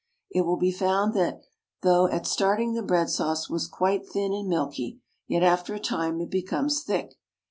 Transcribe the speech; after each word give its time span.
It 0.31 0.47
will 0.47 0.57
be 0.57 0.71
found 0.71 1.13
that 1.13 1.41
though 1.83 2.07
at 2.07 2.25
starting 2.25 2.73
the 2.73 2.81
bread 2.81 3.07
sauce 3.07 3.51
was 3.51 3.67
quite 3.67 4.03
thin 4.09 4.33
and 4.33 4.49
milky, 4.49 4.99
yet 5.27 5.43
after 5.43 5.75
a 5.75 5.79
time 5.79 6.19
it 6.21 6.31
becomes 6.31 6.81
thick. 6.81 7.19